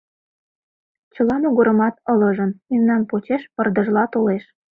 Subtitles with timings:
[1.13, 4.43] Чыла могырымат ылыжын, мемнан почеш пырдыжла толеш.